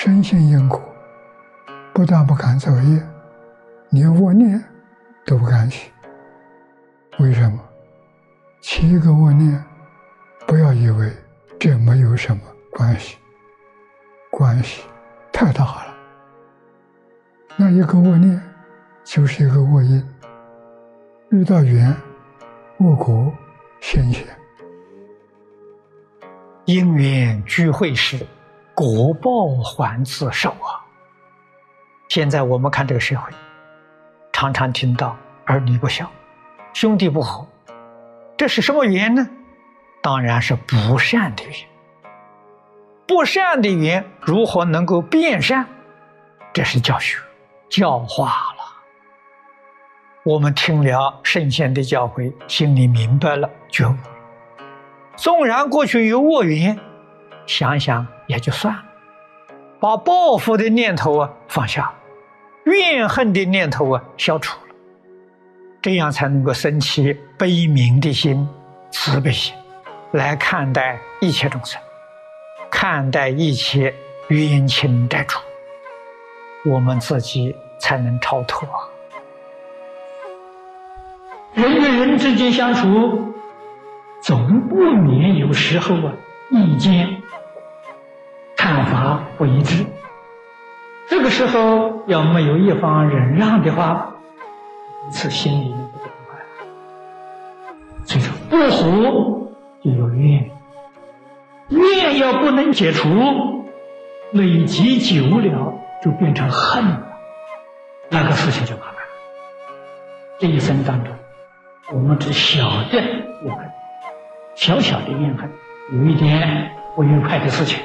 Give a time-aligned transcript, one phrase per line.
[0.00, 0.80] 深信因果，
[1.92, 3.02] 不但不敢造业，
[3.90, 4.62] 连恶念
[5.26, 5.90] 都不敢起。
[7.18, 7.58] 为什么？
[8.60, 9.60] 起一个恶念，
[10.46, 11.12] 不要以为
[11.58, 12.40] 这没有什么
[12.70, 13.16] 关系，
[14.30, 14.84] 关系
[15.32, 15.94] 太大了。
[17.56, 18.40] 那一个恶念
[19.02, 20.08] 就是一个恶因，
[21.30, 21.92] 遇到缘，
[22.78, 23.34] 恶果
[23.80, 24.24] 显现。
[26.66, 28.24] 因缘聚会时，
[28.78, 30.78] 果报还自受啊！
[32.08, 33.32] 现在我们看这个社会，
[34.32, 36.08] 常常听到儿女不孝、
[36.72, 37.44] 兄弟不和，
[38.36, 39.28] 这是什么缘呢？
[40.00, 41.54] 当然是不善的缘。
[43.04, 45.66] 不善的缘如何能够变善？
[46.52, 47.18] 这是教学、
[47.68, 48.64] 教化了。
[50.22, 53.96] 我们听了圣贤的教诲，心里明白了，觉悟。
[55.16, 56.78] 纵然过去有恶缘，
[57.48, 58.82] 想想也就算了，
[59.80, 61.90] 把报复的念头啊放下，
[62.64, 64.74] 怨恨的念头啊消除了，
[65.80, 68.46] 这样才能够升起悲悯的心、
[68.90, 69.54] 慈悲心，
[70.12, 71.80] 来看待一切众生，
[72.70, 73.94] 看待一切
[74.28, 75.38] 冤亲债主，
[76.70, 78.68] 我们自己才能超脱。
[81.54, 83.24] 人与人之间相处。
[84.20, 86.12] 总不免有时候啊，
[86.50, 87.22] 意见、
[88.90, 89.86] 法不一致。
[91.08, 94.14] 这个时候要没有一方忍让的话，
[95.08, 96.38] 一次心里不痛快。
[98.04, 99.48] 所以说，不和
[99.82, 100.50] 就有怨，
[101.70, 103.08] 怨要不能解除，
[104.32, 106.84] 累积久了就变成恨，
[108.10, 108.94] 那个事情就麻烦。
[110.38, 111.14] 这一生当中，
[111.92, 113.70] 我们只晓得怨恨。
[114.54, 115.50] 小小的怨恨，
[115.92, 117.82] 有一点不愉快的事情，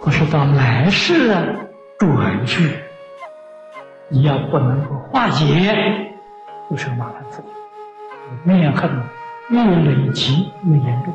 [0.00, 1.34] 可是到来世
[1.98, 2.78] 转去，
[4.08, 5.44] 你要不能够化解，
[6.70, 7.42] 就是麻烦事。
[8.44, 8.90] 怨恨
[9.48, 11.14] 越累积越严重，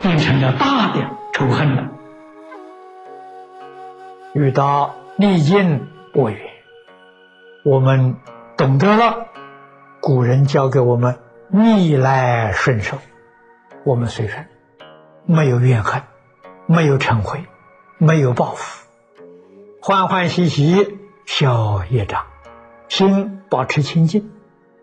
[0.00, 1.88] 变成了大的仇恨了。
[4.34, 6.40] 遇到逆境恶缘，
[7.64, 8.16] 我们
[8.56, 9.26] 懂得了，
[10.00, 12.96] 古人教给我们逆来顺受。
[13.84, 14.46] 我们虽然
[15.26, 16.02] 没有怨恨，
[16.66, 17.44] 没有嗔恚，
[18.04, 18.84] 没有报复，
[19.80, 22.26] 欢欢喜喜消业障，
[22.88, 24.28] 心保持清净，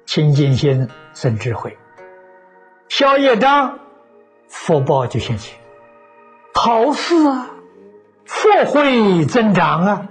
[0.06, 1.78] 清净心生智慧，
[2.88, 3.80] 消业障，
[4.48, 5.60] 福报就现前，
[6.54, 7.50] 好事啊，
[8.24, 10.08] 福慧增长啊，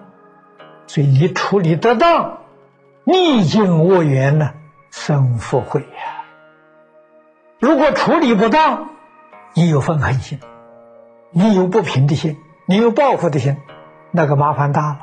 [0.86, 2.40] 所以你处理得当，
[3.04, 4.52] 逆境恶缘呢，
[4.90, 6.26] 生福慧呀。
[7.58, 8.90] 如果处理不当，
[9.54, 10.38] 你有愤恨心，
[11.30, 12.36] 你有不平的心，
[12.70, 13.56] 你有报复的心，
[14.12, 14.98] 那个麻烦大了，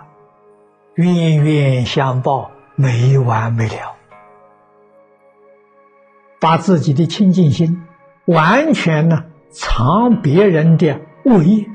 [0.94, 3.96] 冤冤相报没完没了。
[6.40, 7.82] 把自己的清净心
[8.26, 11.66] 完全呢藏别人的恶业，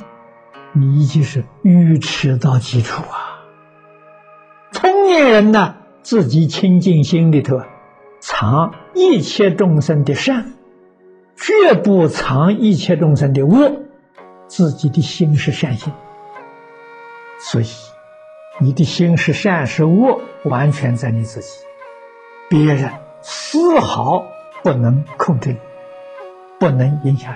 [0.74, 3.42] 你就是愚痴到极处啊！
[4.70, 7.62] 聪明人呢，自己清净心里头
[8.20, 10.52] 藏一切众生的善。
[11.34, 13.72] 绝不藏一切众生的恶，
[14.50, 15.92] 自己的心是善心，
[17.40, 17.68] 所以
[18.58, 21.60] 你的心是善是恶，完全在你自己，
[22.48, 22.90] 别人
[23.22, 24.26] 丝毫
[24.64, 25.58] 不能控制你，
[26.58, 27.32] 不能影响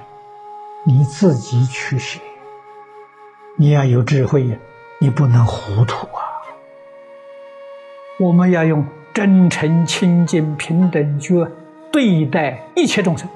[0.85, 2.19] 你，你自己取舍。
[3.57, 4.57] 你要有智慧呀，
[4.99, 6.43] 你不能糊涂啊！
[8.19, 11.47] 我们要用真诚、清净、平等去
[11.93, 13.29] 对待一切众生。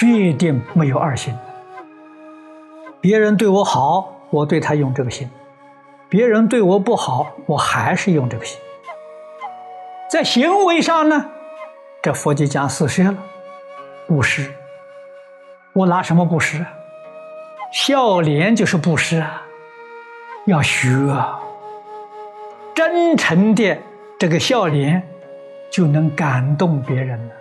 [0.00, 1.34] 决定没有二心。
[3.04, 5.28] 别人对我好，我对他用这个心；
[6.08, 8.58] 别人对我不好，我还是用这个心。
[10.10, 11.26] 在行为上呢，
[12.00, 13.14] 这佛就讲四摄了，
[14.06, 14.50] 布施。
[15.74, 16.72] 我拿什么布施啊？
[17.74, 19.42] 笑脸就是布施啊！
[20.46, 21.38] 要学啊，
[22.74, 23.76] 真诚的
[24.18, 25.06] 这个笑脸，
[25.70, 27.34] 就能感动别人了。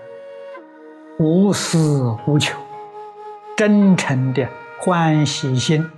[1.19, 2.59] 无私无求，
[3.55, 4.45] 真诚的
[4.85, 5.89] 欢喜心，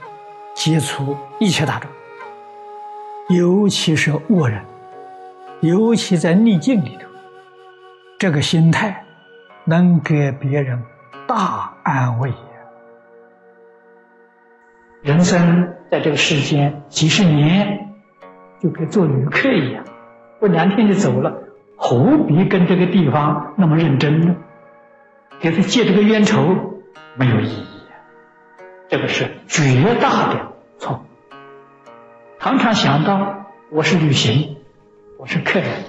[0.54, 1.90] 接触一切大众，
[3.36, 4.64] 尤其是恶人，
[5.62, 7.08] 尤其在逆境里头，
[8.20, 9.04] 这个心态
[9.64, 10.80] 能给别人
[11.28, 12.32] 大安慰。
[15.02, 17.90] 人生在这个世间几十年，
[18.62, 19.84] 就跟做旅客一样，
[20.40, 21.34] 过两天就走了，
[21.76, 24.36] 何必跟这个地方那么认真呢？
[25.40, 26.56] 给他借这个冤仇
[27.16, 27.66] 没有意义，
[28.96, 31.06] 这个是绝大的错。
[32.40, 34.56] 常常想到我是旅行，
[35.20, 35.84] 我是客人，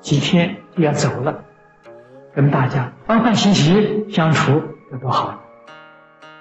[0.00, 1.44] 几天就要走了，
[2.34, 4.52] 跟大家欢欢喜喜相处，
[4.90, 5.38] 有多好！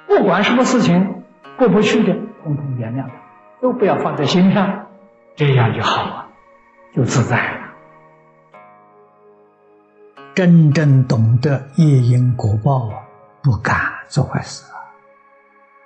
[0.07, 1.25] 不管什么事情
[1.57, 2.13] 过不去的，
[2.46, 3.12] 统统原谅他，
[3.62, 4.88] 都不要放在心上，
[5.36, 6.28] 这样就好啊，
[6.96, 7.60] 就自在了。
[10.34, 13.04] 真正懂得业因果报啊，
[13.44, 13.75] 不敢
[14.07, 14.79] 做坏事啊。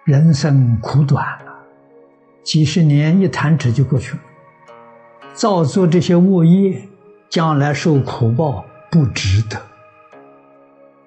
[0.06, 1.54] 人生苦短了，
[2.44, 4.20] 几十年一弹指就过去了。
[5.34, 6.82] 造作这些恶业，
[7.30, 9.58] 将来受苦报不值得。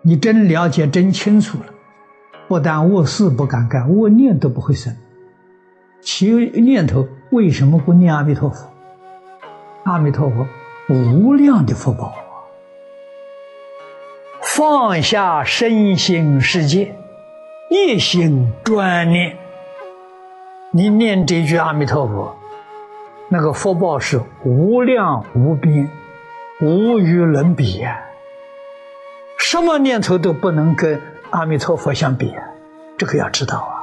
[0.01, 1.67] 你真了解、真清楚了，
[2.49, 4.97] 不但恶事不敢干，恶念都不会生。
[6.01, 8.67] 其念头为什么不念阿弥陀佛？
[9.85, 10.47] 阿弥陀佛，
[10.89, 12.17] 无量的福报啊。
[14.41, 16.97] 放下身心世界，
[17.69, 19.37] 一心专念。
[20.71, 22.37] 你念这句阿弥陀佛，
[23.29, 25.91] 那个福报是无量无边，
[26.61, 28.01] 无与伦比呀！
[29.39, 32.43] 什么念头都不能跟阿弥陀佛相比啊！
[32.97, 33.76] 这个要知道啊。